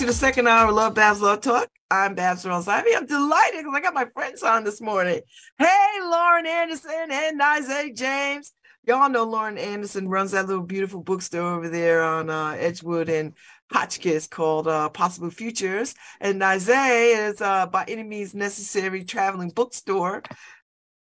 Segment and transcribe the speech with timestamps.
[0.00, 1.68] to the second hour of Love Babz Love Talk.
[1.90, 2.96] I'm Babz Rawls-Ivy.
[2.96, 5.20] I'm delighted because I got my friends on this morning.
[5.58, 8.54] Hey, Lauren Anderson and Nyzae James.
[8.86, 13.34] Y'all know Lauren Anderson runs that little beautiful bookstore over there on uh, Edgewood and
[13.70, 15.94] Hotchkiss called uh, Possible Futures.
[16.18, 20.22] And Nyzae is uh, by any means necessary traveling bookstore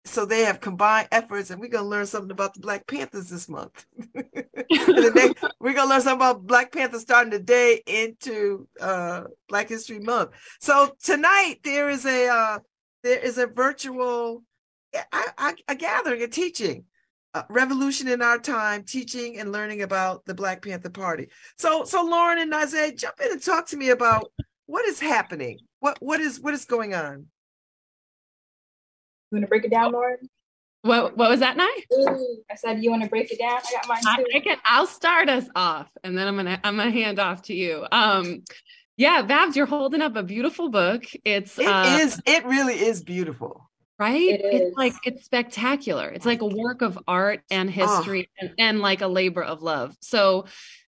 [0.05, 3.29] so they have combined efforts and we're going to learn something about the black panthers
[3.29, 3.85] this month.
[4.13, 9.99] Next, we're going to learn something about black panthers starting today into uh, black history
[9.99, 10.29] month.
[10.61, 12.59] So tonight there is a uh,
[13.03, 14.43] there is a virtual
[15.67, 16.85] a gathering a teaching
[17.33, 21.27] uh, revolution in our time teaching and learning about the black panther party.
[21.57, 24.31] So so lauren and Nyzae, jump in and talk to me about
[24.67, 25.59] what is happening.
[25.79, 27.27] What what is what is going on
[29.31, 30.17] you want to break it down, Lauren?
[30.81, 31.83] What What was that, Nye?
[32.51, 33.57] I said you want to break it down.
[33.57, 34.25] I got mine too.
[34.33, 34.57] I, I can.
[34.65, 37.85] I'll start us off, and then I'm gonna I'm gonna hand off to you.
[37.91, 38.43] Um,
[38.97, 41.05] yeah, Babz, you're holding up a beautiful book.
[41.25, 43.69] It's it uh, is, It really is beautiful.
[43.97, 44.29] Right?
[44.29, 46.07] It it's like it's spectacular.
[46.09, 48.45] It's like a work of art and history oh.
[48.45, 49.95] and, and like a labor of love.
[50.01, 50.45] So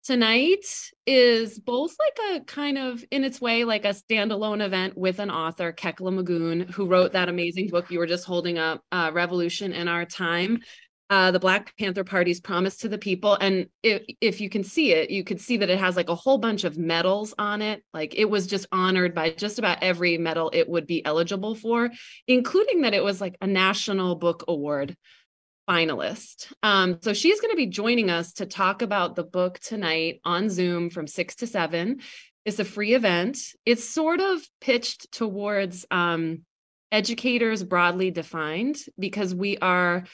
[0.08, 0.64] tonight
[1.04, 5.30] is both like a kind of in its way like a standalone event with an
[5.30, 9.74] author kekla magoon who wrote that amazing book you were just holding up uh, revolution
[9.74, 10.60] in our time
[11.10, 13.34] uh, the black panther party's promise to the people.
[13.34, 16.14] And if, if you can see it you could see that it has like a
[16.14, 17.82] whole bunch of medals on it.
[17.94, 21.90] Like it was just honored by just about every medal it would be eligible for
[22.26, 24.96] including that it was like a national book award
[25.68, 26.52] finalist.
[26.62, 30.48] Um, so she's going to be joining us to talk about the book tonight on
[30.48, 32.00] Zoom from six to seven.
[32.44, 33.38] It's a free event.
[33.66, 36.42] It's sort of pitched towards um,
[36.90, 40.04] educators broadly defined because we are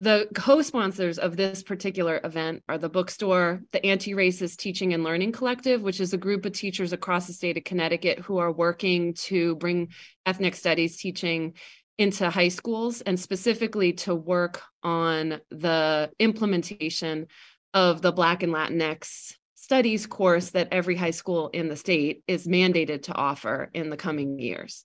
[0.00, 5.82] the co-sponsors of this particular event are the bookstore, the Anti-Racist Teaching and Learning Collective,
[5.82, 9.56] which is a group of teachers across the state of Connecticut who are working to
[9.56, 9.88] bring
[10.26, 11.54] ethnic studies teaching
[11.98, 17.26] into high schools and specifically to work on the implementation
[17.72, 22.46] of the Black and Latinx studies course that every high school in the state is
[22.46, 24.84] mandated to offer in the coming years.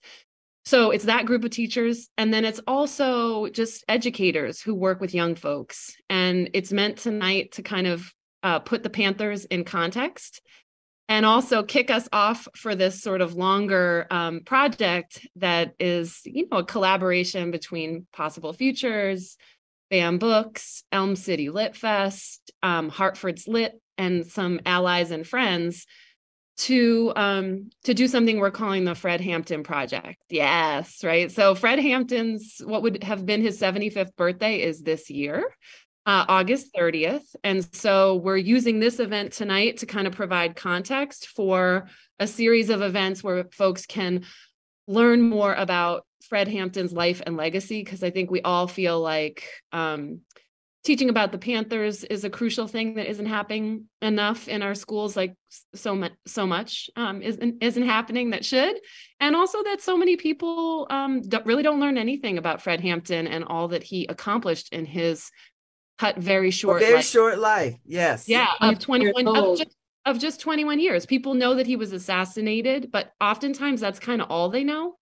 [0.66, 2.10] So it's that group of teachers.
[2.18, 5.96] And then it's also just educators who work with young folks.
[6.10, 10.42] And it's meant tonight to kind of uh, put the Panthers in context
[11.10, 16.48] and also kick us off for this sort of longer um, project that is, you
[16.50, 19.36] know, a collaboration between Possible Futures,
[19.92, 25.88] BAMN Books, Elm City Lit Fest, um, Hartford's Lit, and some allies and friends
[26.58, 30.22] to um, to do something we're calling the Fred Hampton Project.
[30.30, 31.32] Yes, right.
[31.32, 35.44] So Fred Hampton's what would have been his 75th birthday is this year
[36.10, 37.36] uh, August 30th.
[37.44, 41.88] And so we're using this event tonight to kind of provide context for
[42.18, 44.26] a series of events where folks can
[44.88, 49.48] learn more about Fred Hampton's life and legacy, because I think we all feel like
[49.72, 50.22] um,
[50.84, 55.16] teaching about the Panthers is a crucial thing that isn't happening enough in our schools,
[55.16, 55.36] like
[55.76, 58.80] so much, so much um, isn't isn't happening that should,
[59.20, 63.28] and also that so many people um, don't, really don't learn anything about Fred Hampton
[63.28, 65.30] and all that he accomplished in his
[66.00, 66.82] cut very short.
[66.82, 67.06] A very life.
[67.06, 67.78] short life.
[67.86, 68.28] Yes.
[68.28, 71.06] Yeah, of 21 of just, of just 21 years.
[71.06, 74.96] People know that he was assassinated, but oftentimes that's kind of all they know.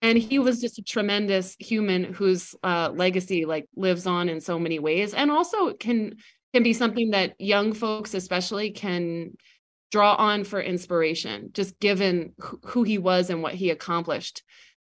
[0.00, 4.58] And he was just a tremendous human whose uh, legacy like lives on in so
[4.58, 6.16] many ways, and also can
[6.54, 9.36] can be something that young folks, especially, can
[9.90, 11.50] draw on for inspiration.
[11.52, 12.32] Just given
[12.64, 14.42] who he was and what he accomplished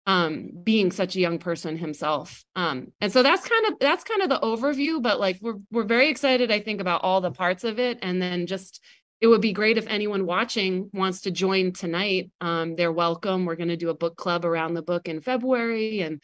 [0.07, 2.43] um being such a young person himself.
[2.55, 5.83] Um and so that's kind of that's kind of the overview but like we're we're
[5.83, 7.99] very excited i think about all the parts of it.
[8.01, 8.81] And then just
[9.21, 12.29] it would be great if anyone watching wants to join tonight.
[12.41, 13.45] Um they're welcome.
[13.45, 16.21] We're going to do a book club around the book in february and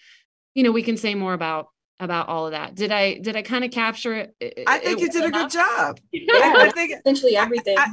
[0.54, 1.68] you know we can say more about
[2.00, 2.76] about all of that.
[2.76, 4.36] Did i did i kind of capture it
[4.68, 5.42] i think it you did enough?
[5.42, 6.00] a good job.
[6.12, 7.78] Yeah, i think essentially everything.
[7.78, 7.88] I,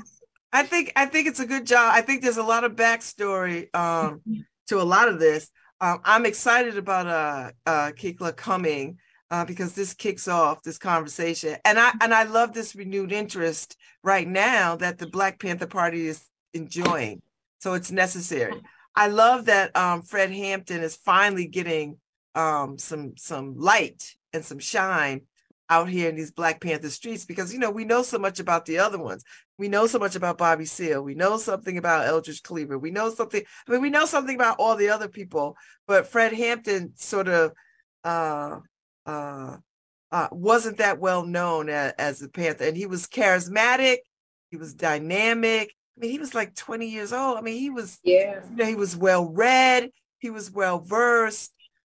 [0.52, 1.92] I, I think i think it's a good job.
[1.94, 4.22] I think there's a lot of backstory um
[4.68, 5.50] to a lot of this
[5.80, 8.98] um, I'm excited about uh, uh, Kekla coming
[9.30, 13.76] uh, because this kicks off this conversation, and I and I love this renewed interest
[14.02, 17.22] right now that the Black Panther Party is enjoying.
[17.60, 18.60] So it's necessary.
[18.94, 21.98] I love that um, Fred Hampton is finally getting
[22.34, 25.22] um, some some light and some shine
[25.70, 28.66] out here in these Black Panther streets because you know we know so much about
[28.66, 29.24] the other ones.
[29.58, 31.02] We know so much about Bobby Seale.
[31.02, 32.78] We know something about Eldridge Cleaver.
[32.78, 33.42] We know something.
[33.66, 35.56] I mean, we know something about all the other people,
[35.86, 37.52] but Fred Hampton sort of
[38.04, 38.58] uh,
[39.06, 39.56] uh,
[40.10, 43.98] uh, wasn't that well known as, as the Panther, and he was charismatic.
[44.50, 45.74] He was dynamic.
[45.96, 47.36] I mean, he was like 20 years old.
[47.38, 51.52] I mean, he was yeah, you know, he was well read, he was well versed,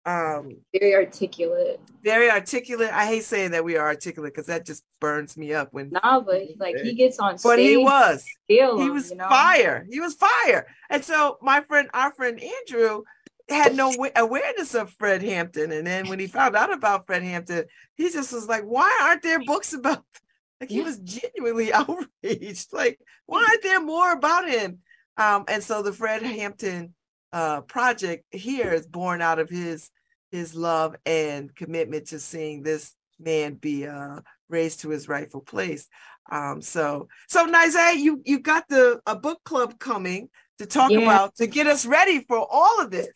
[0.09, 1.79] um, very articulate.
[2.03, 2.89] Very articulate.
[2.91, 6.19] I hate saying that we are articulate because that just burns me up when nah,
[6.21, 7.49] but like he gets on stage.
[7.49, 8.25] But he was.
[8.47, 9.29] He was you know?
[9.29, 9.85] fire.
[9.89, 10.67] He was fire.
[10.89, 13.03] And so my friend, our friend Andrew,
[13.47, 15.71] had no awareness of Fred Hampton.
[15.71, 17.65] And then when he found out about Fred Hampton,
[17.95, 20.03] he just was like, why aren't there books about
[20.61, 22.73] like he was genuinely outraged.
[22.73, 24.79] Like, why aren't there more about him?
[25.17, 26.93] Um, and so the Fred Hampton
[27.31, 29.91] uh, project here is born out of his
[30.31, 35.87] his love and commitment to seeing this man be uh, raised to his rightful place.
[36.31, 40.29] Um, so so Nyzae, you you got the a book club coming
[40.59, 40.99] to talk yeah.
[40.99, 43.09] about to get us ready for all of this.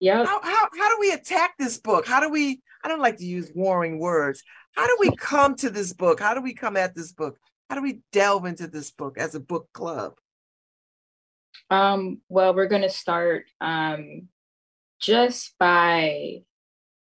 [0.00, 0.24] Yeah.
[0.24, 2.06] How, how how do we attack this book?
[2.06, 2.60] How do we?
[2.82, 4.42] I don't like to use warring words.
[4.74, 6.20] How do we come to this book?
[6.20, 7.38] How do we come at this book?
[7.68, 10.14] How do we delve into this book as a book club?
[11.68, 14.28] Um, well, we're going to start um,
[15.00, 16.42] just by,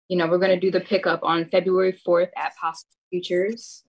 [0.09, 3.85] you know, we're going to do the pickup on February 4th at Possible Futures.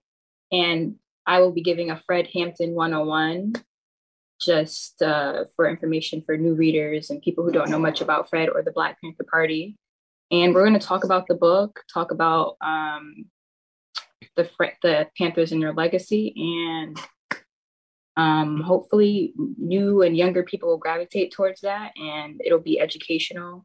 [0.50, 0.96] And
[1.26, 3.54] I will be giving a Fred Hampton 101
[4.40, 8.48] just uh, for information for new readers and people who don't know much about Fred
[8.48, 9.76] or the Black Panther Party.
[10.30, 13.26] And we're going to talk about the book, talk about um,
[14.36, 14.48] the
[14.82, 17.00] the Panthers and their legacy, and
[18.16, 23.64] um, hopefully new and younger people will gravitate towards that, and it'll be educational.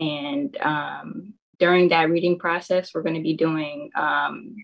[0.00, 4.56] And um, during that reading process, we're going to be doing um,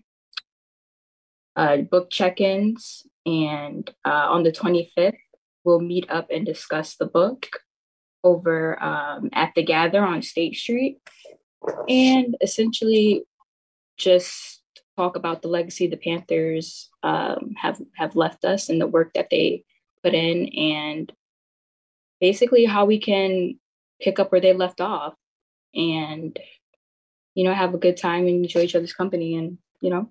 [1.55, 5.17] uh, book check-ins, and uh, on the 25th,
[5.63, 7.47] we'll meet up and discuss the book
[8.23, 10.99] over um, at the Gather on State Street,
[11.87, 13.23] and essentially
[13.97, 14.61] just
[14.97, 19.29] talk about the legacy the Panthers um, have have left us and the work that
[19.29, 19.63] they
[20.03, 21.11] put in, and
[22.19, 23.59] basically how we can
[24.01, 25.13] pick up where they left off,
[25.73, 26.37] and
[27.33, 30.09] you know have a good time and enjoy each other's company, and you know.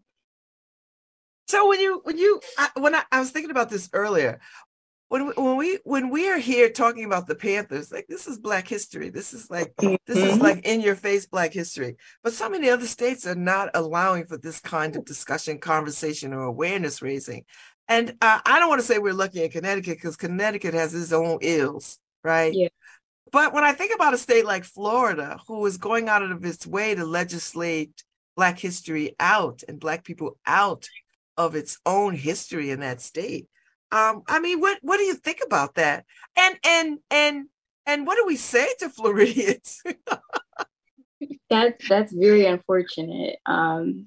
[1.48, 4.40] So when you when you I, when I, I was thinking about this earlier,
[5.08, 8.38] when we, when we when we are here talking about the Panthers, like this is
[8.38, 9.08] Black history.
[9.08, 10.42] This is like this is mm-hmm.
[10.42, 11.96] like in your face Black history.
[12.22, 16.42] But so many other states are not allowing for this kind of discussion, conversation, or
[16.42, 17.44] awareness raising.
[17.88, 21.12] And uh, I don't want to say we're lucky in Connecticut because Connecticut has its
[21.12, 22.52] own ills, right?
[22.52, 22.68] Yeah.
[23.30, 26.66] But when I think about a state like Florida, who is going out of its
[26.66, 28.02] way to legislate
[28.36, 30.88] Black history out and Black people out
[31.36, 33.46] of its own history in that state,
[33.90, 36.04] um, I mean, what what do you think about that?
[36.36, 37.46] And and and
[37.86, 39.82] and what do we say to Floridians?
[41.50, 43.38] that that's very unfortunate.
[43.46, 44.04] Um,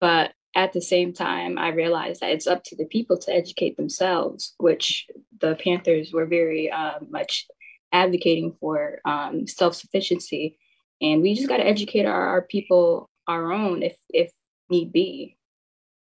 [0.00, 3.76] but at the same time, I realized that it's up to the people to educate
[3.76, 5.06] themselves, which
[5.40, 7.46] the Panthers were very uh, much
[7.92, 10.58] advocating for um, self sufficiency,
[11.00, 14.30] and we just got to educate our, our people our own if if
[14.68, 15.36] need be.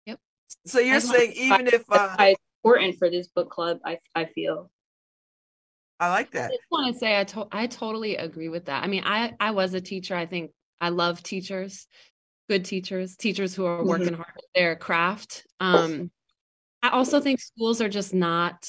[0.06, 0.20] Yep.
[0.66, 4.70] So you're saying even if uh, it's important for this book club, I I feel.
[6.00, 6.50] I like that.
[6.50, 8.84] I just want to say I to- I totally agree with that.
[8.84, 10.16] I mean, I I was a teacher.
[10.16, 11.88] I think I love teachers,
[12.50, 13.88] good teachers, teachers who are mm-hmm.
[13.88, 15.46] working hard at their craft.
[15.60, 16.10] Um,
[16.82, 18.68] I also think schools are just not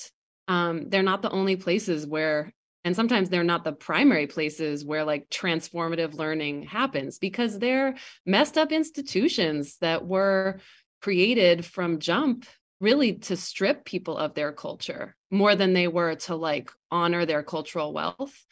[0.48, 2.52] um, they're not the only places where
[2.84, 7.94] and sometimes they're not the primary places where like transformative learning happens because they're
[8.26, 10.58] messed up institutions that were
[11.00, 12.46] created from jump
[12.80, 17.42] really to strip people of their culture more than they were to like honor their
[17.42, 18.44] cultural wealth.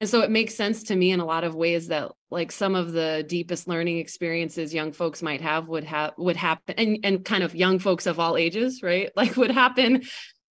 [0.00, 2.74] And so it makes sense to me in a lot of ways that like some
[2.74, 7.24] of the deepest learning experiences young folks might have would have would happen and, and
[7.24, 10.02] kind of young folks of all ages right like would happen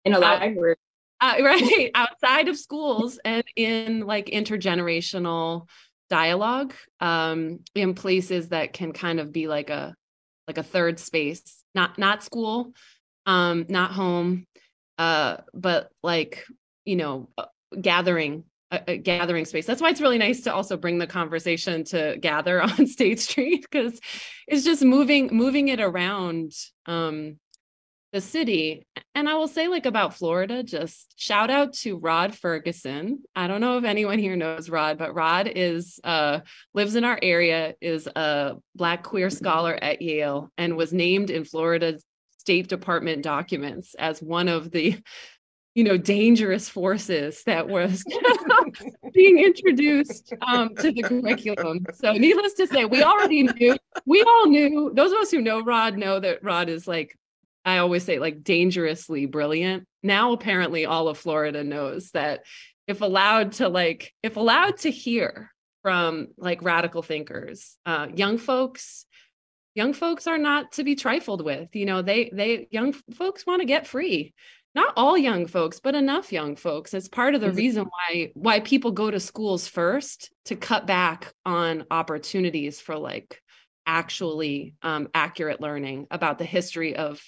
[0.04, 0.76] in a library
[1.22, 5.66] uh, right outside of schools and in like intergenerational
[6.10, 9.94] dialogue um in places that can kind of be like a
[10.46, 11.42] like a third space,
[11.74, 12.72] not not school,
[13.26, 14.46] um, not home,
[14.98, 16.44] uh, but like
[16.84, 17.46] you know, uh,
[17.80, 19.66] gathering a, a, gathering space.
[19.66, 23.62] That's why it's really nice to also bring the conversation to gather on State Street
[23.62, 24.00] because
[24.46, 26.52] it's just moving moving it around
[26.86, 27.38] um,
[28.12, 28.86] the city.
[29.14, 33.22] And I will say, like about Florida, just shout out to Rod Ferguson.
[33.34, 36.40] I don't know if anyone here knows Rod, but Rod is uh,
[36.74, 41.44] lives in our area, is a Black queer scholar at Yale, and was named in
[41.44, 41.98] Florida
[42.38, 44.98] State Department documents as one of the
[45.74, 48.04] you know dangerous forces that was
[49.14, 54.46] being introduced um, to the curriculum so needless to say we already knew we all
[54.48, 57.16] knew those of us who know rod know that rod is like
[57.64, 59.86] I always say like dangerously brilliant.
[60.02, 62.44] Now apparently all of Florida knows that
[62.86, 65.52] if allowed to like if allowed to hear
[65.82, 69.06] from like radical thinkers, uh, young folks
[69.74, 73.60] young folks are not to be trifled with you know they they young folks want
[73.60, 74.34] to get free
[74.74, 77.56] not all young folks but enough young folks it's part of the mm-hmm.
[77.56, 83.40] reason why why people go to schools first to cut back on opportunities for like
[83.86, 87.20] actually um, accurate learning about the history of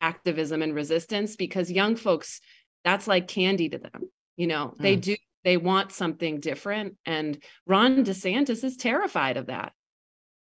[0.00, 2.40] activism and resistance because young folks
[2.84, 4.82] that's like candy to them you know mm.
[4.82, 9.72] they do they want something different and ron desantis is terrified of that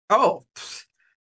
[0.09, 0.43] oh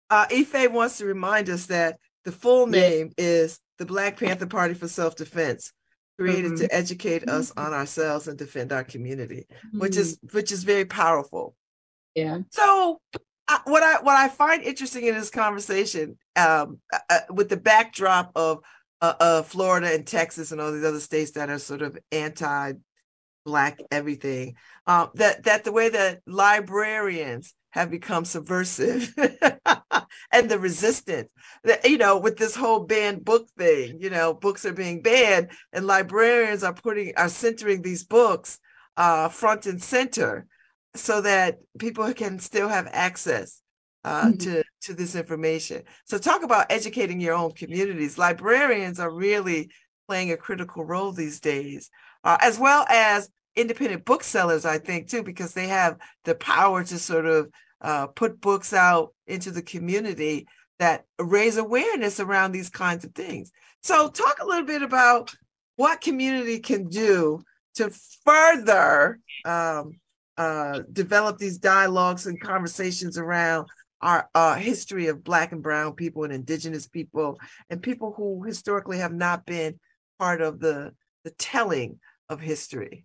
[0.09, 3.25] uh, Ife wants to remind us that the full name yeah.
[3.25, 5.73] is the Black Panther Party for Self Defense,
[6.19, 6.67] created mm-hmm.
[6.67, 9.81] to educate us on ourselves and defend our community, mm-hmm.
[9.81, 10.37] which is mm-hmm.
[10.37, 11.55] which is very powerful.
[12.15, 12.39] Yeah.
[12.51, 13.01] So
[13.49, 17.57] uh, what I what I find interesting in this conversation, um, uh, uh with the
[17.57, 18.61] backdrop of
[19.01, 22.73] uh, Florida and Texas and all these other states that are sort of anti
[23.45, 29.15] black everything, uh, that that the way that librarians have become subversive
[30.33, 31.29] and the resistance
[31.65, 35.51] that you know with this whole banned book thing you know books are being banned
[35.75, 38.59] and librarians are putting are centering these books
[38.97, 40.47] uh, front and center
[40.99, 43.63] so that people can still have access
[44.05, 44.37] uh, mm-hmm.
[44.39, 49.71] to to this information so talk about educating your own communities librarians are really
[50.07, 51.91] playing a critical role these days
[52.25, 56.99] uh, as well as independent booksellers i think too because they have the power to
[56.99, 57.49] sort of
[57.81, 60.47] uh, put books out into the community
[60.79, 63.53] that raise awareness around these kinds of things.
[63.83, 65.35] So, talk a little bit about
[65.77, 67.43] what community can do
[67.77, 67.91] to
[68.25, 69.93] further um,
[70.39, 73.67] uh, develop these dialogues and conversations around
[74.01, 77.39] our uh, history of Black and Brown people and Indigenous people
[77.71, 79.79] and people who historically have not been
[80.19, 80.93] part of the,
[81.25, 83.05] the telling of history.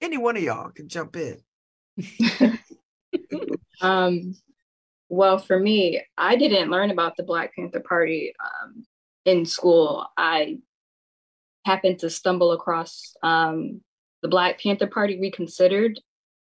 [0.00, 1.38] Any one of y'all can jump in.
[3.80, 4.34] um,
[5.08, 8.84] well, for me, I didn't learn about the Black Panther Party um,
[9.24, 10.06] in school.
[10.16, 10.58] I
[11.64, 13.80] happened to stumble across um,
[14.26, 16.00] the Black Panther Party Reconsidered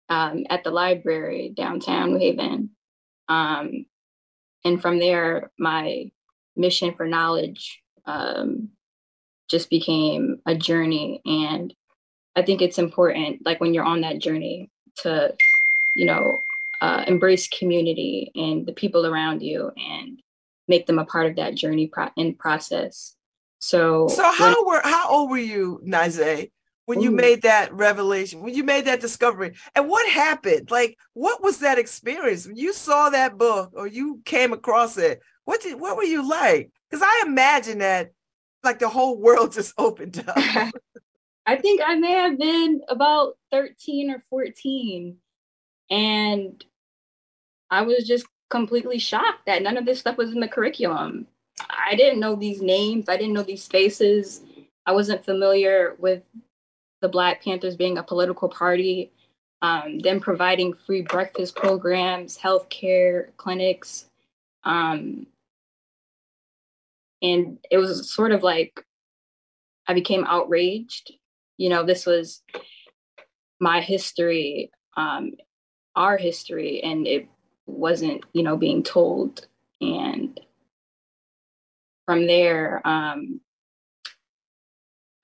[0.08, 2.70] um, at the library downtown New Haven.
[3.28, 3.84] Um,
[4.64, 6.10] and from there, my
[6.56, 8.70] mission for knowledge um,
[9.50, 11.20] just became a journey.
[11.26, 11.74] And
[12.34, 14.70] I think it's important, like when you're on that journey,
[15.02, 15.34] to,
[15.94, 16.38] you know,
[16.80, 20.22] uh, embrace community and the people around you and
[20.68, 23.14] make them a part of that journey pro- and process.
[23.58, 26.50] So, so how were how old were you, Nyzae,
[26.88, 30.70] when you made that revelation, when you made that discovery, and what happened?
[30.70, 35.20] Like, what was that experience when you saw that book or you came across it?
[35.44, 36.70] What did what were you like?
[36.88, 38.12] Because I imagine that
[38.64, 40.38] like the whole world just opened up.
[41.46, 45.18] I think I may have been about 13 or 14.
[45.90, 46.64] And
[47.70, 51.26] I was just completely shocked that none of this stuff was in the curriculum.
[51.68, 54.40] I didn't know these names, I didn't know these faces.
[54.86, 56.22] I wasn't familiar with
[57.00, 59.12] the Black Panthers being a political party,
[59.62, 64.06] um, them providing free breakfast programs, healthcare clinics.
[64.64, 65.26] Um,
[67.22, 68.84] and it was sort of like
[69.86, 71.12] I became outraged
[71.58, 72.42] you know, this was
[73.60, 75.32] my history, um,
[75.94, 77.28] our history, and it
[77.66, 79.46] wasn't, you know, being told.
[79.80, 80.40] And
[82.06, 83.40] from there, um,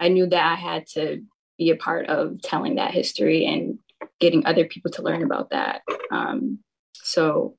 [0.00, 1.22] I knew that I had to
[1.58, 3.78] be a part of telling that history and
[4.20, 5.82] getting other people to learn about that.
[6.10, 6.58] Um,
[6.94, 7.56] so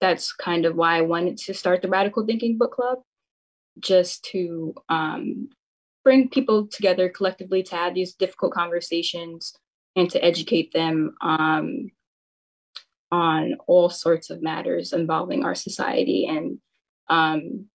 [0.00, 2.98] that's kind of why I wanted to start the Radical Thinking Book Club,
[3.78, 5.50] just to um,
[6.04, 9.52] bring people together collectively to have these difficult conversations
[9.96, 11.90] and to educate them um,
[13.12, 16.58] on all sorts of matters involving our society and
[17.08, 17.66] um,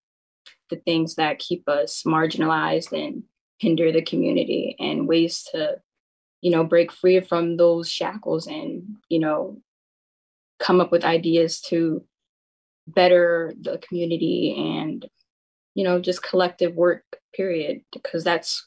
[0.70, 3.24] the things that keep us marginalized and
[3.58, 5.78] hinder the community and ways to
[6.42, 9.58] you know break free from those shackles and you know
[10.60, 12.04] come up with ideas to
[12.88, 15.10] better the community and
[15.76, 17.04] you know, just collective work,
[17.36, 18.66] period, because that's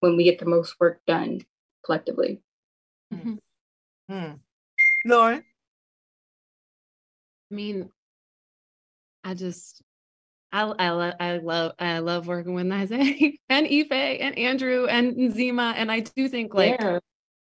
[0.00, 1.40] when we get the most work done
[1.84, 2.40] collectively.
[3.12, 3.34] Mm-hmm.
[4.08, 4.32] Hmm.
[5.04, 5.44] Lauren?
[7.50, 7.90] I mean,
[9.24, 9.82] I just,
[10.54, 15.16] I, I, lo- I love, I love working with Nyzae and Ife and Andrew and
[15.16, 15.74] Nzima.
[15.76, 17.00] And I do think like, yeah.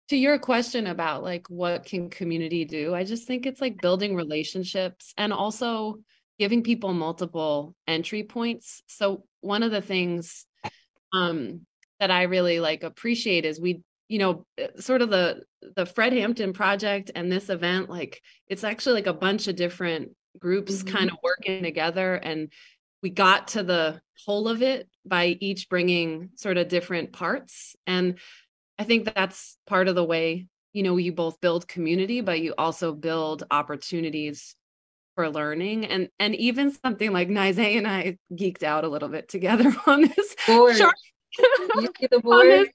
[0.08, 2.96] to your question about like, what can community do?
[2.96, 5.98] I just think it's like building relationships and also
[6.40, 8.82] giving people multiple entry points.
[8.88, 10.44] So one of the things
[11.14, 11.60] um,
[12.00, 15.44] that I really like appreciate is we, you know, eh, sort of the
[15.76, 20.10] the Fred Hampton project and this event, like it's actually like a bunch of different
[20.38, 20.96] groups mm-hmm.
[20.96, 22.52] kind of working together and
[23.06, 28.18] we got to the whole of it by each bringing sort of different parts and
[28.80, 32.52] i think that's part of the way you know you both build community but you
[32.58, 34.56] also build opportunities
[35.14, 39.28] for learning and and even something like Nyzae and I geeked out a little bit
[39.28, 40.76] together on this board.
[40.76, 40.94] Shark,
[41.38, 42.68] you see the board on this,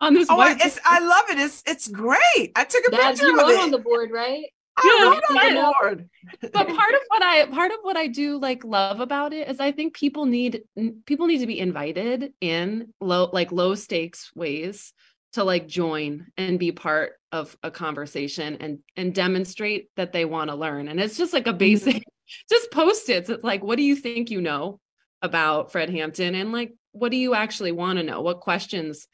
[0.00, 1.38] on this oh, it's, I love it.
[1.38, 2.52] It's it's great.
[2.56, 3.60] I took a Dad, picture you of it.
[3.60, 4.46] on the board, right?
[4.78, 6.10] I yeah, on the board.
[6.40, 9.60] but part of what I part of what I do like love about it is
[9.60, 10.62] I think people need
[11.06, 14.92] people need to be invited in low like low stakes ways
[15.32, 20.50] to like join and be part of a conversation and and demonstrate that they want
[20.50, 20.88] to learn.
[20.88, 21.58] And it's just like a mm-hmm.
[21.58, 22.02] basic
[22.50, 24.80] just post it it's like what do you think you know
[25.22, 26.34] about fred hampton?
[26.34, 28.20] And like what do you actually want to know?
[28.20, 29.06] What questions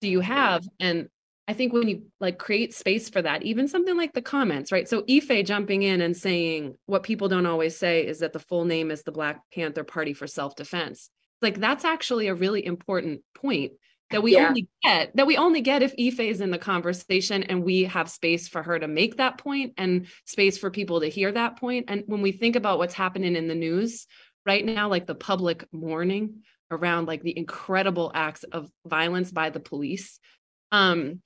[0.00, 0.66] do you have?
[0.80, 1.08] And
[1.48, 4.88] i think when you like create space for that even something like the comments right
[4.88, 8.64] so ife jumping in and saying what people don't always say is that the full
[8.64, 11.10] name is the black panther party for self-defense
[11.42, 13.72] like that's actually a really important point
[14.10, 14.48] that we yeah.
[14.48, 18.10] only get that we only get if Ife is in the conversation and we have
[18.10, 21.86] space for her to make that point and space for people to hear that point.
[21.88, 24.06] And when we think about what's happening in the news
[24.46, 29.60] right now, like the public mourning around like the incredible acts of violence by the
[29.60, 30.18] police,
[30.70, 31.20] um,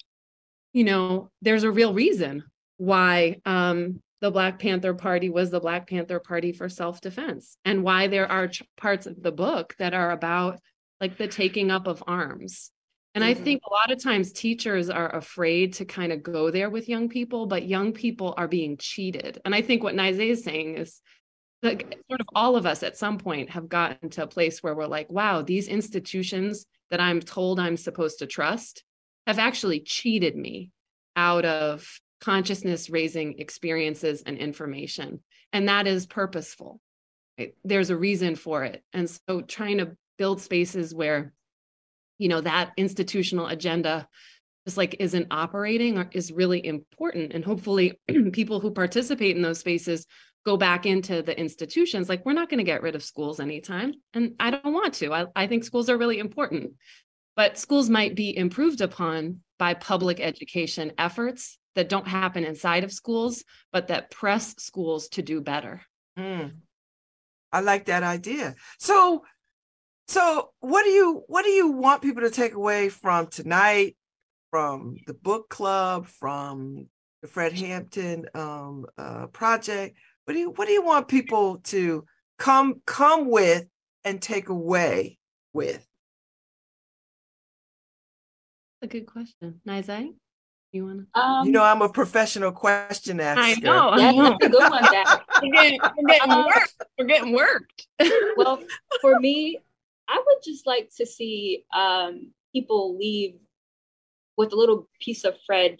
[0.72, 2.44] you know, there's a real reason
[2.76, 7.82] why um, the Black Panther Party was the Black Panther Party for self defense, and
[7.82, 10.61] why there are ch- parts of the book that are about
[11.00, 12.70] like the taking up of arms
[13.18, 13.40] and mm-hmm.
[13.40, 16.88] I think a lot of times teachers are afraid to kind of go there with
[16.88, 19.40] young people, but young people are being cheated.
[19.44, 21.00] And I think what Nyzae is saying is
[21.62, 24.74] that sort of all of us at some point have gotten to a place where
[24.74, 28.85] we're like, wow, these institutions that I'm told I'm supposed to trust
[29.29, 30.73] have actually cheated me
[31.14, 35.21] out of consciousness raising experiences and information.
[35.53, 36.81] And that is purposeful.
[37.38, 37.55] Right?
[37.62, 38.83] There's a reason for it.
[38.95, 41.35] And so trying to build spaces where
[42.17, 44.09] you know that institutional agenda
[44.67, 48.01] just like isn't operating is really important and hopefully
[48.33, 50.05] people who participate in those spaces
[50.45, 53.93] go back into the institutions like we're not going to get rid of schools anytime
[54.14, 56.73] and i don't want to I, I think schools are really important
[57.38, 62.92] but schools might be improved upon by public education efforts that don't happen inside of
[62.92, 65.81] schools but that press schools to do better
[66.18, 66.53] mm.
[67.53, 69.22] i like that idea so
[70.09, 73.94] so what do you what do you want people to take away from tonight,
[74.51, 76.87] from the book club, from
[77.20, 79.98] the Fred Hampton um, uh, project?
[80.24, 82.07] What do you what do you want people to
[82.38, 83.66] come come with
[84.03, 85.18] and take away
[85.53, 85.87] with?
[88.81, 90.14] A good question, Nyzae.
[90.73, 91.21] You want to?
[91.21, 93.41] Um, you know, I'm a professional question asker.
[93.41, 93.88] I know.
[93.88, 94.23] I know.
[94.23, 94.83] That's a good one.
[94.83, 96.75] That we're getting, we're getting um, worked.
[96.99, 97.87] We're getting worked.
[98.37, 98.62] well,
[99.01, 99.59] for me,
[100.09, 103.35] I would just like to see um, people leave
[104.37, 105.79] with a little piece of Fred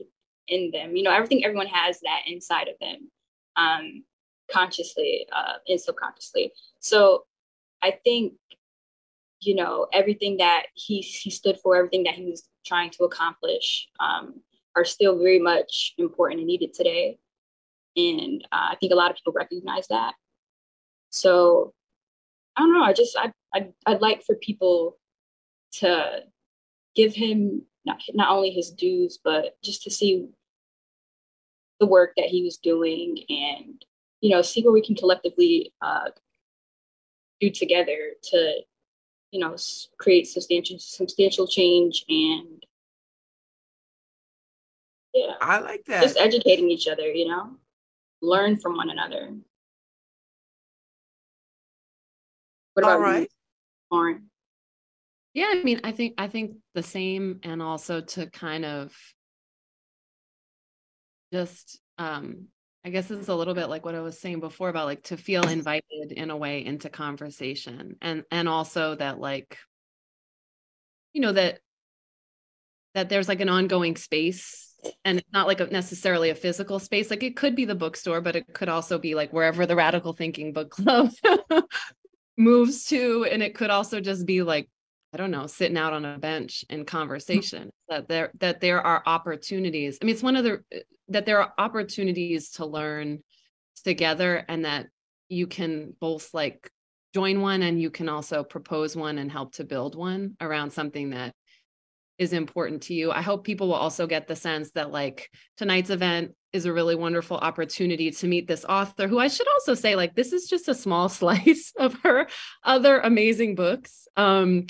[0.49, 0.97] in them.
[0.97, 3.11] You know, everything everyone has that inside of them,
[3.57, 4.05] um,
[4.51, 6.53] consciously uh, and subconsciously.
[6.81, 7.25] So
[7.83, 8.33] I think,
[9.41, 13.89] you know, everything that he he stood for, everything that he was trying to accomplish,
[14.07, 14.25] um,
[14.77, 17.19] are still very much important and needed today.
[17.97, 20.15] And uh, I think a lot of people recognize that.
[21.11, 21.73] So
[22.57, 22.85] I don't know.
[22.91, 24.99] I just I I'd, I'd like for people
[25.81, 26.23] to
[26.95, 30.29] give him not, not only his dues, but just to see
[31.81, 33.85] the work that he was doing and,
[34.21, 36.11] you know, see what we can collectively uh,
[37.41, 37.99] do together
[38.31, 38.39] to,
[39.31, 39.57] you know,
[39.99, 42.58] create substantial, substantial change and,
[45.15, 45.35] yeah.
[45.41, 46.03] I like that.
[46.03, 47.57] Just educating each other, you know,
[48.23, 49.35] learn from one another.
[52.75, 53.23] What about All right.
[53.23, 53.97] You?
[53.97, 54.31] Lauren?
[55.35, 58.97] Yeah, I mean, I think I think the same, and also to kind of
[61.33, 62.47] just um
[62.85, 65.17] I guess it's a little bit like what I was saying before about like to
[65.17, 69.59] feel invited in a way into conversation and and also that like
[71.13, 71.61] you know that
[72.95, 74.68] that there's like an ongoing space
[75.05, 78.21] and it's not like a, necessarily a physical space like it could be the bookstore
[78.21, 81.11] but it could also be like wherever the radical thinking book club
[82.37, 84.69] moves to and it could also just be like
[85.13, 89.03] i don't know sitting out on a bench in conversation that there that there are
[89.07, 89.99] opportunities.
[90.01, 93.23] I mean it's one of the uh, that there are opportunities to learn
[93.85, 94.87] together and that
[95.29, 96.71] you can both like
[97.15, 101.11] join one and you can also propose one and help to build one around something
[101.11, 101.35] that
[102.19, 103.13] is important to you.
[103.13, 106.97] I hope people will also get the sense that like tonight's event is a really
[106.97, 110.69] wonderful opportunity to meet this author who I should also say like this is just
[110.69, 112.27] a small slice of her
[112.65, 114.09] other amazing books.
[114.17, 114.67] Um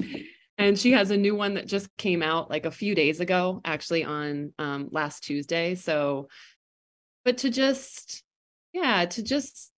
[0.59, 3.61] and she has a new one that just came out like a few days ago
[3.65, 5.75] actually on um last Tuesday.
[5.75, 6.29] So
[7.25, 8.23] but to just
[8.73, 9.73] yeah, to just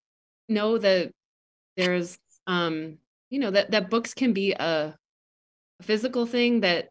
[0.48, 1.12] know that
[1.76, 4.96] there's um you know that that books can be a
[5.82, 6.88] physical thing that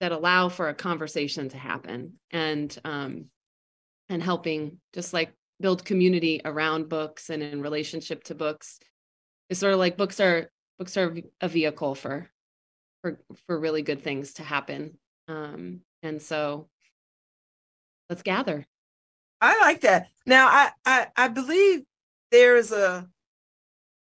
[0.00, 3.26] that allow for a conversation to happen and um
[4.08, 8.80] and helping just like build community around books and in relationship to books.
[9.48, 12.28] It's sort of like books are books are a vehicle for
[13.02, 14.98] for for really good things to happen.
[15.28, 16.68] Um and so
[18.08, 18.66] let's gather.
[19.40, 20.08] I like that.
[20.26, 21.82] Now i i, I believe
[22.30, 23.06] there's a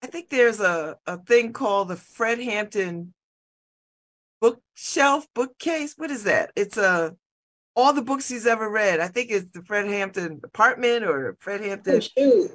[0.03, 3.15] i think there's a a thing called the fred hampton
[4.45, 7.17] bookshelf bookcase what is that it's a
[7.75, 11.63] all the books he's ever read i think it's the fred hampton apartment or fred
[11.63, 12.51] hampton oh, shoot.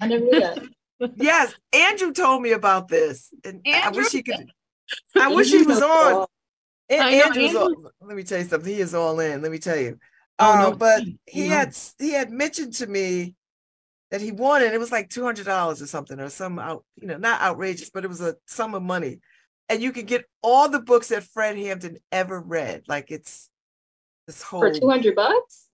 [0.00, 0.62] i never knew that
[1.16, 4.00] yes andrew told me about this and andrew?
[4.00, 4.50] i wish he could
[5.14, 6.26] i wish he was on
[6.88, 9.98] andrew's all, let me tell you something he is all in let me tell you
[10.38, 10.76] oh, uh, no.
[10.76, 11.54] but he no.
[11.54, 13.34] had he had mentioned to me
[14.10, 17.42] that he wanted it was like $200 or something or some out you know not
[17.42, 19.20] outrageous but it was a sum of money
[19.70, 22.82] and you can get all the books that Fred Hampton ever read.
[22.88, 23.48] Like it's
[24.26, 25.68] this whole for two hundred bucks.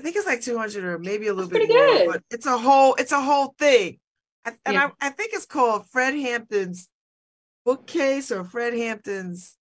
[0.00, 2.08] I think it's like two hundred or maybe a little That's bit more, good.
[2.08, 4.00] but it's a whole it's a whole thing.
[4.44, 4.90] And yeah.
[5.00, 6.88] I, I think it's called Fred Hampton's
[7.64, 9.56] bookcase or Fred Hampton's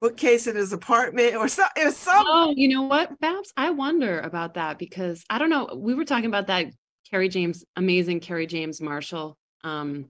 [0.00, 3.70] bookcase in his apartment or so it was some oh you know what Babz i
[3.70, 6.66] wonder about that because i don't know we were talking about that
[7.10, 10.04] kerry james amazing kerry james marshall um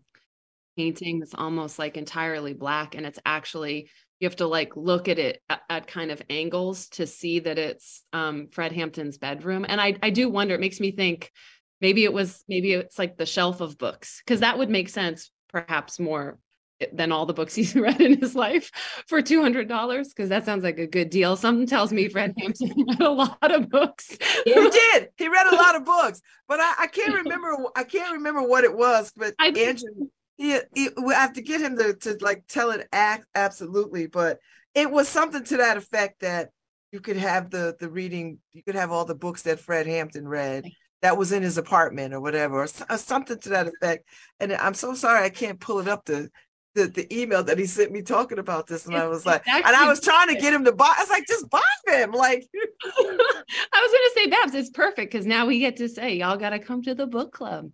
[0.76, 5.18] painting that's almost like entirely black and it's actually you have to like look at
[5.18, 9.80] it at, at kind of angles to see that it's um, Fred Hampton's bedroom and
[9.80, 11.32] I I do wonder it makes me think
[11.80, 15.30] maybe it was maybe it's like the shelf of books because that would make sense
[15.48, 16.38] perhaps more
[16.92, 18.70] than all the books he's read in his life
[19.06, 21.36] for $200 because that sounds like a good deal.
[21.36, 24.16] Something tells me Fred Hampton read a lot of books.
[24.44, 25.08] he did.
[25.16, 27.56] He read a lot of books, but I, I can't remember.
[27.74, 29.12] I can't remember what it was.
[29.16, 33.26] But I, Andrew, yeah, we have to get him to, to like tell it act
[33.34, 34.38] absolutely, but
[34.74, 36.50] it was something to that effect that
[36.92, 40.28] you could have the the reading, you could have all the books that Fred Hampton
[40.28, 40.64] read
[41.02, 44.08] that was in his apartment or whatever, or, or something to that effect.
[44.40, 46.30] And I'm so sorry I can't pull it up the
[46.74, 49.64] the, the email that he sent me talking about this, and I was like, and
[49.64, 50.92] I was trying to get him to buy.
[50.96, 52.12] I was like, just buy them.
[52.12, 56.36] Like, I was gonna say, Babz, it's perfect because now we get to say y'all
[56.36, 57.70] got to come to the book club.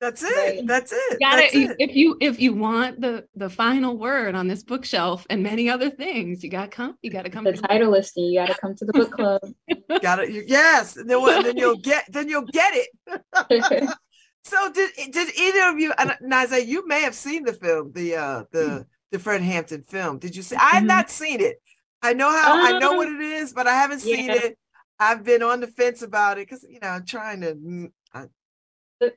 [0.00, 0.36] That's it.
[0.36, 0.66] Right.
[0.66, 1.20] That's it.
[1.20, 1.76] Got it.
[1.78, 5.88] If you if you want the the final word on this bookshelf and many other
[5.88, 6.98] things, you got come.
[7.02, 7.44] You got to come.
[7.44, 8.24] The title listing.
[8.24, 9.40] You got to come to the book club.
[10.02, 10.48] got it.
[10.48, 10.96] Yes.
[10.96, 12.04] And then, then you'll get.
[12.10, 13.90] Then you'll get it.
[14.44, 15.92] so did did either of you?
[16.22, 20.18] Nyzae, you may have seen the film, the uh the the Fred Hampton film.
[20.18, 20.56] Did you see?
[20.56, 20.86] I have mm-hmm.
[20.88, 21.56] not seen it.
[22.02, 22.58] I know how.
[22.58, 24.34] Uh, I know what uh, it is, but I haven't seen yeah.
[24.34, 24.58] it.
[24.98, 27.90] I've been on the fence about it because you know I'm trying to mm,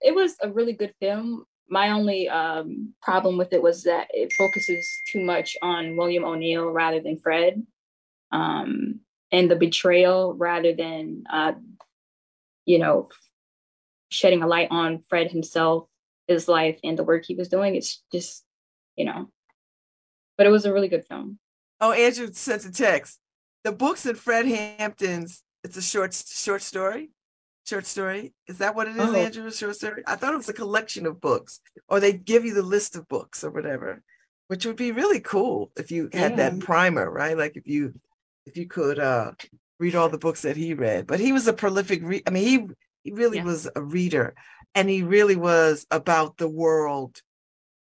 [0.01, 1.45] it was a really good film.
[1.69, 6.69] My only um, problem with it was that it focuses too much on William O'Neal
[6.69, 7.65] rather than Fred,
[8.31, 11.53] um, and the betrayal rather than, uh,
[12.65, 13.09] you know,
[14.09, 15.87] shedding a light on Fred himself,
[16.27, 17.75] his life, and the work he was doing.
[17.75, 18.45] It's just,
[18.95, 19.29] you know,
[20.37, 21.39] but it was a really good film.
[21.81, 23.19] Oh, Andrew sent a text.
[23.63, 25.43] The books in Fred Hampton's.
[25.63, 27.09] It's a short short story
[27.67, 28.33] short story?
[28.47, 29.15] Is that what it is, oh.
[29.15, 29.51] Andrew?
[29.51, 30.03] Short story?
[30.07, 33.07] I thought it was a collection of books, or they give you the list of
[33.07, 34.01] books or whatever,
[34.47, 36.49] which would be really cool if you had yeah.
[36.49, 37.37] that primer, right?
[37.37, 37.93] Like if you
[38.45, 39.31] if you could uh
[39.79, 41.07] read all the books that he read.
[41.07, 42.67] But he was a prolific re- I mean, he
[43.03, 43.43] he really yeah.
[43.43, 44.33] was a reader
[44.73, 47.21] and he really was about the world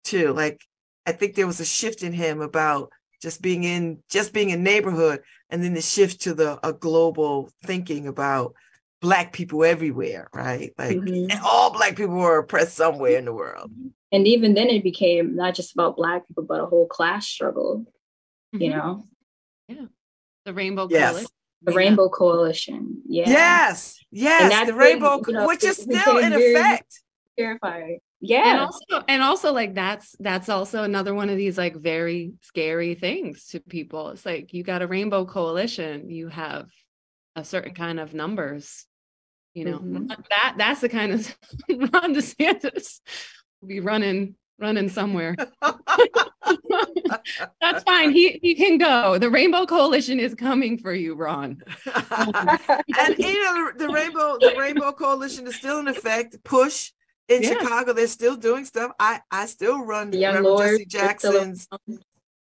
[0.03, 0.33] too.
[0.33, 0.61] Like
[1.05, 4.63] I think there was a shift in him about just being in just being in
[4.63, 8.53] neighborhood and then the shift to the a global thinking about
[9.01, 10.73] black people everywhere, right?
[10.77, 11.37] Like mm-hmm.
[11.45, 13.71] all black people were oppressed somewhere in the world.
[14.11, 17.85] And even then it became not just about black people, but a whole class struggle,
[18.55, 18.61] mm-hmm.
[18.63, 19.03] you know?
[19.67, 19.85] Yeah.
[20.45, 21.11] The Rainbow yes.
[21.11, 21.31] Coalition.
[21.63, 21.77] The yeah.
[21.77, 23.01] Rainbow Coalition.
[23.07, 23.29] Yeah.
[23.29, 23.99] Yes.
[24.11, 24.67] Yes.
[24.67, 27.01] The Rainbow, you know, which is still in effect.
[27.37, 27.99] Terrifying.
[28.19, 28.51] Yeah.
[28.51, 32.95] And also, and also like that's that's also another one of these like very scary
[32.95, 34.09] things to people.
[34.09, 36.67] It's like you got a rainbow coalition, you have
[37.35, 38.86] a certain kind of numbers
[39.57, 40.07] you know mm-hmm.
[40.29, 41.35] that that's the kind of
[41.69, 43.01] ron desantis
[43.59, 45.35] will be running running somewhere.
[47.61, 48.11] That's fine.
[48.11, 49.17] He he can go.
[49.17, 51.61] The Rainbow Coalition is coming for you, Ron.
[51.85, 56.37] and you know the Rainbow the Rainbow Coalition is still in effect.
[56.43, 56.91] Push
[57.27, 57.49] in yeah.
[57.49, 58.91] Chicago, they're still doing stuff.
[58.99, 61.67] I I still run the Young Lord, Jesse Jackson's.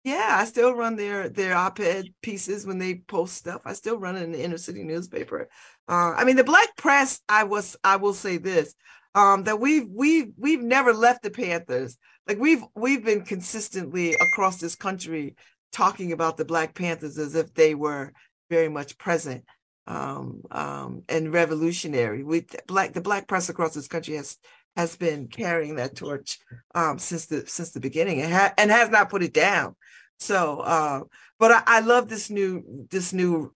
[0.07, 3.63] Yeah, I still run their their op-ed pieces when they post stuff.
[3.65, 5.49] I still run it in the inner city newspaper.
[5.89, 7.21] Uh, I mean, the black press.
[7.29, 8.73] I was I will say this
[9.17, 11.99] um, that we've we've we've never left the Panthers.
[12.29, 15.35] Like we've we've been consistently across this country
[15.73, 18.13] talking about the Black Panthers as if they were
[18.49, 19.45] very much present
[19.89, 22.23] um, um, and revolutionary.
[22.23, 24.39] We black the black press across this country has
[24.77, 26.39] has been carrying that torch
[26.75, 29.75] um, since the since the beginning and, ha- and has not put it down.
[30.19, 31.01] So, uh,
[31.39, 33.55] but I, I love this new this new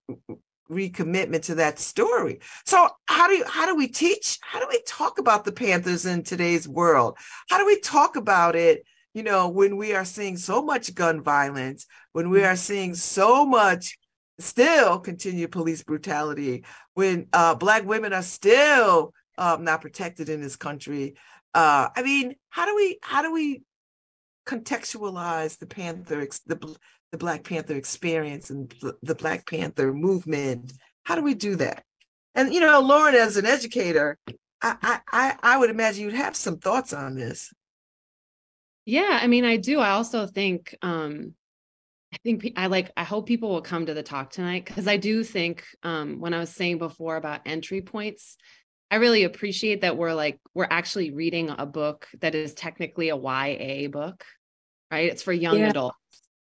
[0.70, 2.38] recommitment to that story.
[2.64, 4.38] So how do you, how do we teach?
[4.40, 7.18] How do we talk about the Panthers in today's world?
[7.48, 8.84] How do we talk about it?
[9.12, 13.44] You know, when we are seeing so much gun violence, when we are seeing so
[13.44, 13.98] much
[14.38, 20.54] still continued police brutality, when uh, Black women are still um, not protected in this
[20.54, 21.16] country.
[21.52, 23.62] Uh, I mean, how do we how do we
[24.46, 26.76] contextualize the Panther the
[27.12, 28.72] the Black Panther experience and
[29.02, 30.72] the Black Panther movement.
[31.04, 31.82] How do we do that?
[32.34, 34.16] And you know, Lauren, as an educator,
[34.62, 37.52] I I I would imagine you'd have some thoughts on this.
[38.84, 39.80] Yeah, I mean, I do.
[39.80, 41.34] I also think um
[42.12, 44.96] I think I like I hope people will come to the talk tonight because I
[44.96, 48.36] do think um when I was saying before about entry points,
[48.90, 53.16] I really appreciate that we're like we're actually reading a book that is technically a
[53.16, 54.24] YA book,
[54.90, 55.10] right?
[55.10, 55.70] It's for young yeah.
[55.70, 55.96] adults.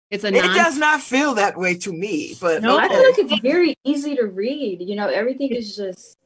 [0.09, 2.85] It's a non- it does not feel that way to me, but no, okay.
[2.85, 4.81] I feel like it's very easy to read.
[4.81, 6.17] You know, everything is just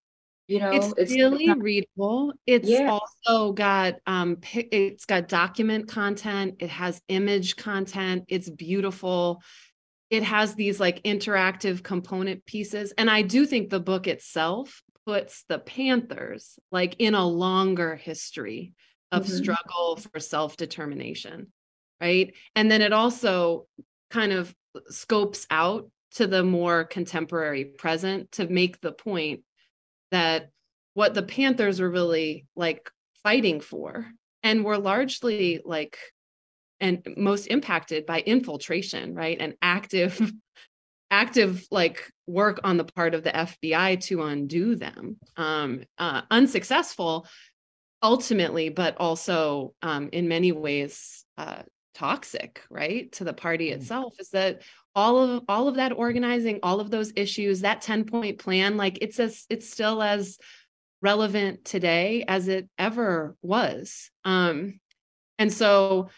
[0.47, 2.89] you know it's, it's really not- readable it's yeah.
[2.89, 9.41] also got um it's got document content it has image content it's beautiful
[10.09, 15.45] it has these like interactive component pieces and i do think the book itself puts
[15.47, 18.73] the panthers like in a longer history
[19.11, 19.37] of mm-hmm.
[19.37, 21.47] struggle for self-determination
[22.01, 22.33] right?
[22.55, 23.67] And then it also
[24.09, 24.53] kind of
[24.89, 29.41] scopes out to the more contemporary present to make the point
[30.11, 30.49] that
[30.93, 32.89] what the Panthers were really like
[33.23, 34.07] fighting for
[34.43, 35.97] and were largely like
[36.79, 39.37] and most impacted by infiltration, right?
[39.39, 40.31] And active
[41.17, 45.17] active like work on the part of the FBI to undo them.
[45.35, 47.27] Um, uh, unsuccessful
[48.03, 51.63] ultimately, but also um, in many ways uh,
[51.95, 53.73] toxic right to the party mm.
[53.73, 54.61] itself is that
[54.93, 58.99] all of all of that organizing all of those issues that 10 point plan like
[59.01, 60.37] it's as it's still as
[61.01, 64.79] relevant today as it ever was um
[65.39, 66.09] and so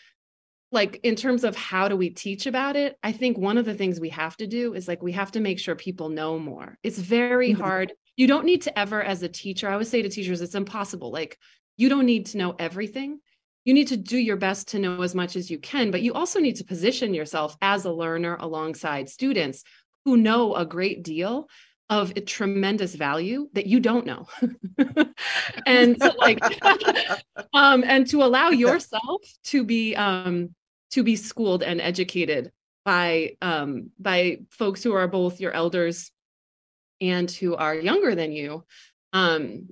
[0.71, 3.73] like in terms of how do we teach about it i think one of the
[3.73, 6.77] things we have to do is like we have to make sure people know more
[6.83, 7.61] it's very mm-hmm.
[7.61, 10.55] hard you don't need to ever as a teacher i always say to teachers it's
[10.55, 11.37] impossible like
[11.77, 13.19] you don't need to know everything
[13.65, 16.13] you need to do your best to know as much as you can, but you
[16.13, 19.63] also need to position yourself as a learner alongside students
[20.05, 21.47] who know a great deal
[21.89, 24.27] of a tremendous value that you don't know.
[25.65, 26.39] and so like
[27.53, 30.55] um and to allow yourself to be um
[30.91, 32.51] to be schooled and educated
[32.85, 36.11] by um by folks who are both your elders
[37.01, 38.63] and who are younger than you
[39.13, 39.67] um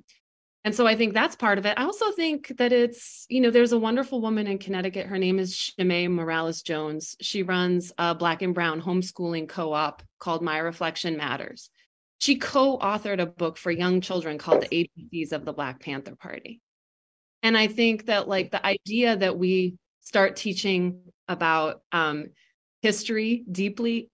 [0.67, 1.75] and so I think that's part of it.
[1.77, 5.07] I also think that it's, you know, there's a wonderful woman in Connecticut.
[5.07, 7.15] Her name is Shimei Morales Jones.
[7.21, 11.69] She runs a black and brown homeschooling co op called My Reflection Matters.
[12.19, 16.17] She co authored a book for young children called The ABCs of the Black Panther
[16.17, 16.59] Party.
[17.43, 19.75] And I think that, like, the idea that we
[20.07, 22.27] start teaching about um,
[22.81, 24.09] history deeply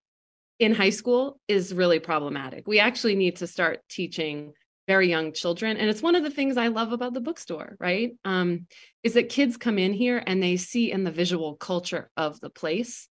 [0.57, 2.67] in high school is really problematic.
[2.67, 4.53] We actually need to start teaching
[4.87, 8.17] very young children and it's one of the things i love about the bookstore right
[8.25, 8.67] um,
[9.01, 12.49] is that kids come in here and they see in the visual culture of the
[12.49, 13.07] place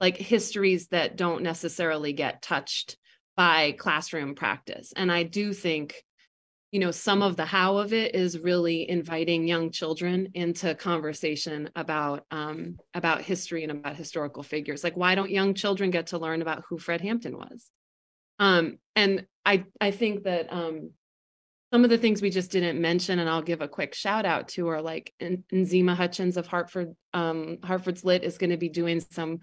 [0.00, 2.96] like histories that don't necessarily get touched
[3.36, 6.00] by classroom practice and i do think
[6.76, 11.70] you know some of the how of it is really inviting young children into conversation
[11.74, 14.84] about um, about history and about historical figures.
[14.84, 17.70] Like why don't young children get to learn about who fred hampton was?
[18.38, 20.90] Um, and i i think that um,
[21.72, 24.48] some of the things we just didn't mention, and I'll give a quick shout out
[24.48, 29.00] to are like Nzima Hutchins of Hartford, um, Hartford's Lit is going to be doing
[29.00, 29.40] some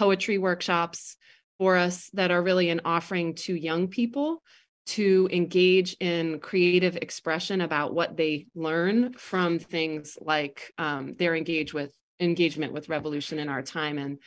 [0.00, 1.16] poetry workshops
[1.58, 4.42] for us that are really an offering to young people
[4.84, 11.72] to engage in creative expression about what they learn from things like um, their engage
[11.72, 14.18] with engagement with revolution in our time and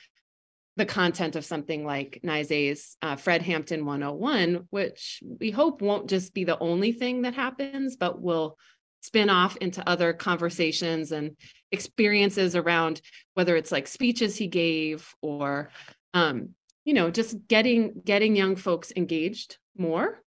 [0.78, 6.34] the content of something like Nyzae's uh, Fred Hampton 101, which we hope won't just
[6.34, 8.58] be the only thing that happens, but will
[9.02, 11.38] spin off into other conversations and
[11.72, 13.02] experiences around
[13.36, 15.70] whether it's like speeches he gave or
[16.14, 16.50] um,
[16.86, 20.22] you know just getting getting young folks engaged more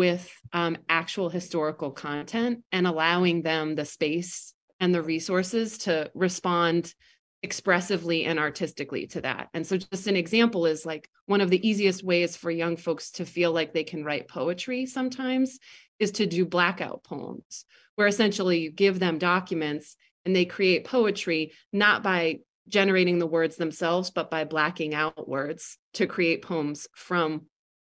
[0.00, 6.94] with um, actual historical content and allowing them the space and the resources to respond
[7.42, 9.48] expressively and artistically to that.
[9.52, 13.10] And so, just an example is like one of the easiest ways for young folks
[13.12, 15.58] to feel like they can write poetry sometimes
[15.98, 21.52] is to do blackout poems, where essentially you give them documents and they create poetry
[21.74, 27.42] not by generating the words themselves, but by blacking out words to create poems from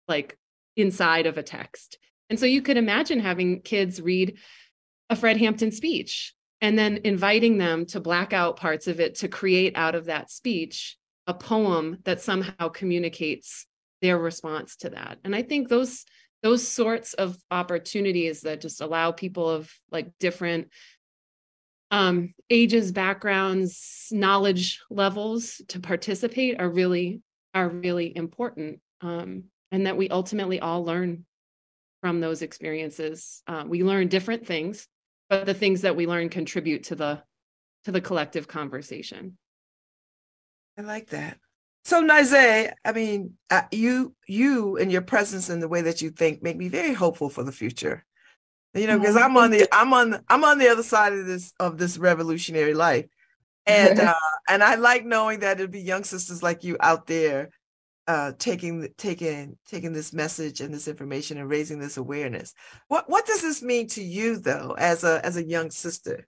[0.08, 0.38] like
[0.76, 1.98] inside of a text.
[2.30, 4.38] And so you could imagine having kids read
[5.10, 9.28] a Fred Hampton speech and then inviting them to black out parts of it to
[9.28, 13.68] create out of that speech a poem that somehow communicates
[14.02, 15.20] their response to that.
[15.24, 16.06] And I think those
[16.44, 20.70] those sorts of opportunities that just allow people of like different
[21.90, 27.22] um, ages, backgrounds, knowledge levels to participate are really
[27.54, 31.26] are really important, um, and that we ultimately all learn
[32.00, 33.44] from those experiences.
[33.46, 34.88] Uh, we learn different things,
[35.30, 37.22] but the things that we learn contribute to the
[37.84, 39.38] to the collective conversation.
[40.78, 41.40] I like that.
[41.84, 46.10] So Nyzae, I mean, uh, you you and your presence and the way that you
[46.10, 48.06] think make me very hopeful for the future.
[48.74, 51.52] You know, because I'm on the I'm on I'm on the other side of this
[51.60, 53.08] of this revolutionary life,
[53.66, 54.14] and uh,
[54.48, 57.50] and I like knowing that it'll be young sisters like you out there
[58.08, 62.54] uh, taking taking taking this message and this information and raising this awareness.
[62.88, 66.28] What what does this mean to you though, as a as a young sister?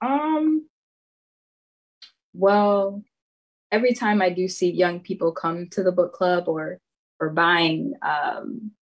[0.00, 0.66] Um.
[2.34, 3.02] Well,
[3.72, 6.80] every time I do see young people come to the book club or
[7.20, 8.72] or buying um,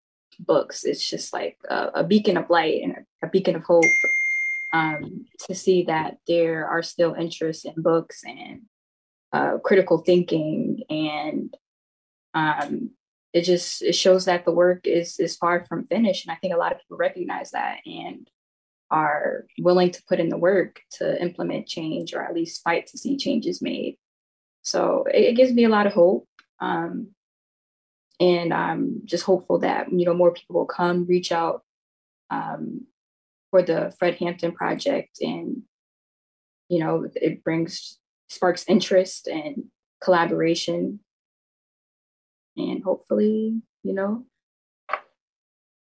[0.41, 3.85] books, it's just like a, a beacon of light and a, a beacon of hope.
[4.73, 8.63] Um, to see that there are still interests in books and
[9.35, 11.55] uh, critical thinking and
[12.35, 12.91] um,
[13.33, 16.27] it just it shows that the work is is far from finished.
[16.27, 18.29] And i think a lot of people recognize that and
[18.91, 22.99] are willing to put in the work to implement change or at least fight to
[22.99, 23.99] see changes made.
[24.63, 26.29] So it, it gives me a lot of hope
[26.61, 27.09] um,
[28.21, 31.63] and i'm just hopeful that you know more people will come reach out
[32.31, 32.87] um,
[33.51, 35.63] for the fred hampton project and
[36.69, 39.65] you know it brings sparks interest and
[40.03, 41.01] collaboration.
[42.57, 44.25] And hopefully, you know,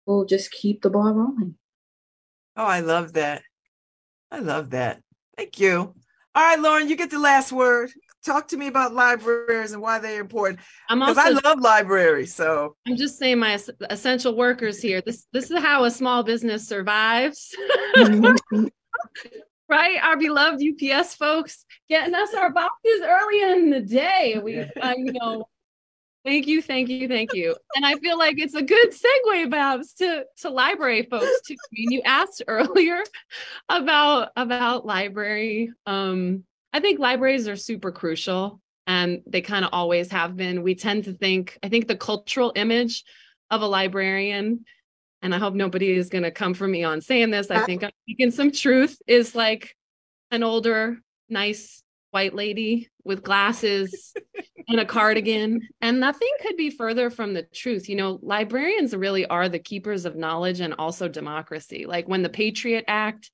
[0.06, 1.54] we'll just keep the ball rolling.
[2.56, 3.42] Oh, I love that.
[4.30, 5.00] I love that.
[5.36, 5.94] Thank you.
[6.34, 7.90] All right, Lauren, you get the last word.
[8.24, 10.58] Talk to me about libraries and why they're important.
[10.88, 12.34] Because I love libraries.
[12.34, 15.00] So I'm just saying, my essential workers here.
[15.00, 17.54] This this is how a small business survives.
[17.96, 18.66] Mm-hmm.
[19.68, 19.98] right?
[20.02, 24.40] Our beloved UPS folks getting us our boxes early in the day.
[24.42, 25.46] We, you know,
[26.24, 27.56] thank you, thank you, thank you.
[27.74, 31.54] And I feel like it's a good segue, Babz, to to library folks too.
[31.54, 33.02] I mean, you asked earlier
[33.68, 35.72] about about library.
[35.86, 40.62] Um, I think libraries are super crucial, and they kind of always have been.
[40.62, 43.04] We tend to think, I think, the cultural image
[43.50, 44.64] of a librarian
[45.26, 47.50] and I hope nobody is going to come for me on saying this.
[47.50, 49.74] I think I'm speaking some truth, is like
[50.30, 54.14] an older, nice white lady with glasses
[54.68, 55.68] and a cardigan.
[55.80, 57.88] And nothing could be further from the truth.
[57.88, 61.86] You know, librarians really are the keepers of knowledge and also democracy.
[61.86, 63.32] Like when the Patriot Act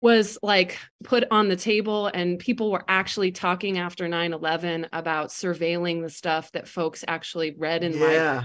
[0.00, 6.02] was like put on the table and people were actually talking after 9-11 about surveilling
[6.02, 8.44] the stuff that folks actually read in yeah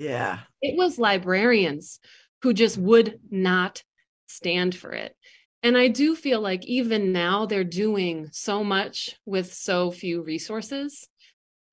[0.00, 0.38] yeah.
[0.62, 2.00] It was librarians
[2.42, 3.82] who just would not
[4.28, 5.14] stand for it.
[5.62, 11.06] And I do feel like even now they're doing so much with so few resources.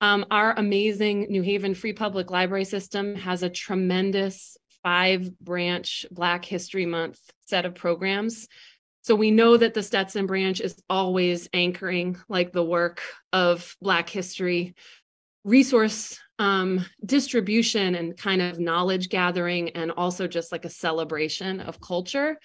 [0.01, 6.43] Um, our amazing New Haven Free Public Library system has a tremendous five branch Black
[6.43, 8.47] History Month set of programs.
[9.03, 13.01] So we know that the Stetson branch is always anchoring like the work
[13.31, 14.75] of Black history
[15.47, 21.81] resource um, distribution and kind of knowledge gathering, and also just like a celebration of
[21.81, 22.37] culture.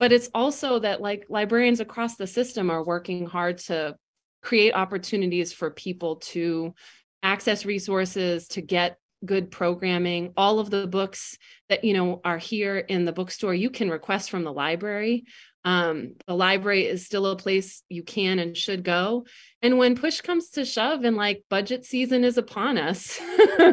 [0.00, 3.96] But it's also that like librarians across the system are working hard to
[4.42, 6.74] create opportunities for people to
[7.22, 10.32] access resources, to get good programming.
[10.36, 11.36] All of the books
[11.68, 15.24] that you know are here in the bookstore, you can request from the library.
[15.64, 19.26] Um, the library is still a place you can and should go.
[19.62, 23.18] And when push comes to shove and like budget season is upon us,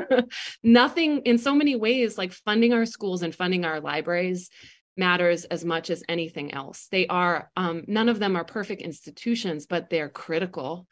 [0.63, 4.49] nothing in so many ways, like funding our schools and funding our libraries
[4.95, 6.87] matters as much as anything else.
[6.91, 10.87] They are, um, none of them are perfect institutions, but they're critical.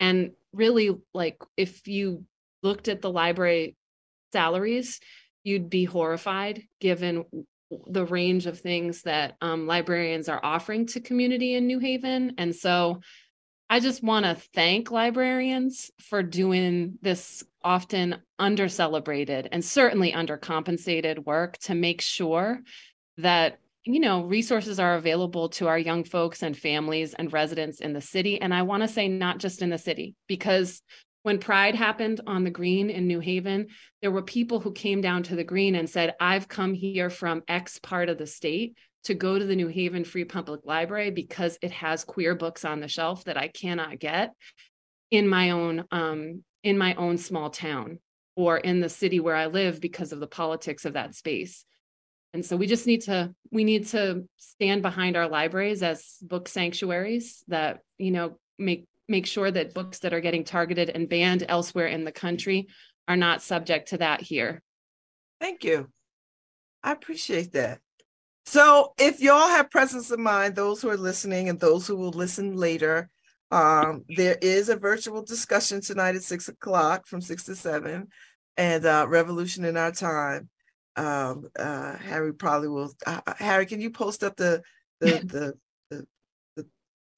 [0.00, 2.24] And really, like, if you
[2.62, 3.76] looked at the library
[4.32, 5.00] salaries,
[5.44, 7.24] you'd be horrified given
[7.86, 12.34] the range of things that um, librarians are offering to community in New Haven.
[12.38, 13.00] And so
[13.70, 21.24] I just want to thank librarians for doing this often under celebrated and certainly undercompensated
[21.24, 22.60] work to make sure
[23.18, 27.92] that you know resources are available to our young folks and families and residents in
[27.92, 30.82] the city and i want to say not just in the city because
[31.22, 33.68] when pride happened on the green in new haven
[34.00, 37.42] there were people who came down to the green and said i've come here from
[37.48, 41.58] x part of the state to go to the new haven free public library because
[41.60, 44.32] it has queer books on the shelf that i cannot get
[45.10, 47.98] in my own um, in my own small town
[48.34, 51.64] or in the city where i live because of the politics of that space.
[52.34, 56.48] And so we just need to we need to stand behind our libraries as book
[56.48, 61.44] sanctuaries that you know make make sure that books that are getting targeted and banned
[61.48, 62.66] elsewhere in the country
[63.06, 64.60] are not subject to that here.
[65.40, 65.88] Thank you.
[66.82, 67.78] I appreciate that.
[68.46, 72.10] So if y'all have presence of mind those who are listening and those who will
[72.10, 73.08] listen later
[73.52, 78.08] um, there is a virtual discussion tonight at six o'clock from six to seven
[78.56, 80.48] and uh, revolution in our time.
[80.96, 82.92] Um, uh, Harry probably will.
[83.06, 84.62] Uh, uh Harry, can you post up the
[85.00, 85.54] the, the
[85.90, 86.06] the the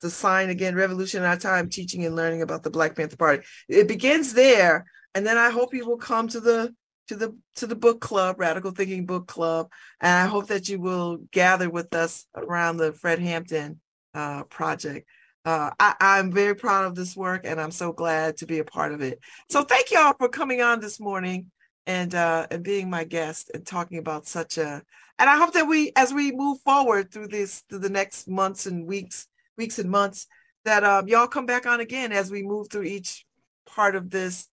[0.01, 0.75] the sign again?
[0.75, 3.45] Revolution in our time, teaching and learning about the Black Panther Party.
[3.69, 6.75] It begins there, and then I hope you will come to the
[7.09, 9.71] to the to the book club, Radical Thinking Book Club,
[10.01, 13.81] and I hope that you will gather with us around the Fred Hampton
[14.15, 15.07] uh, project.
[15.45, 18.65] Uh, I, I'm very proud of this work, and I'm so glad to be a
[18.65, 19.21] part of it.
[19.51, 21.51] So thank y'all for coming on this morning
[21.87, 24.83] and uh, and being my guest and talking about such a
[25.19, 28.67] and I hope that we as we move forward through this through the next months
[28.67, 29.27] and weeks
[29.57, 30.27] weeks and months
[30.65, 33.25] that um, y'all come back on again as we move through each
[33.67, 34.49] part of this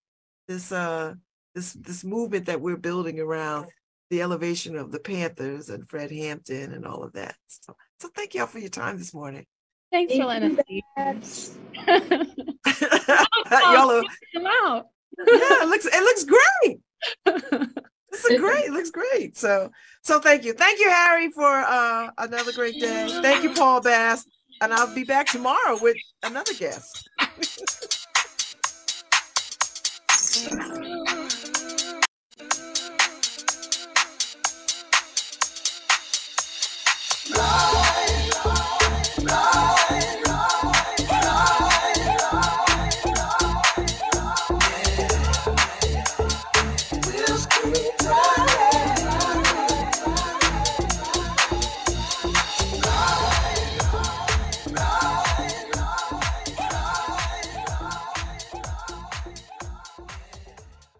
[0.47, 1.13] this uh
[1.53, 3.67] this this movement that we're building around
[4.09, 7.35] the elevation of the Panthers and Fred Hampton and all of that.
[7.47, 9.45] So, so thank y'all for your time this morning.
[9.91, 10.57] Thanks for letting
[10.97, 14.87] us y'all are, come out.
[15.17, 16.79] yeah, it looks it looks great
[18.11, 18.65] this is great.
[18.65, 19.37] It looks great.
[19.37, 19.71] So,
[20.03, 20.53] so thank you.
[20.53, 23.07] Thank you, Harry, for uh, another great day.
[23.21, 24.25] Thank you, Paul Bass.
[24.61, 27.09] And I'll be back tomorrow with another guest.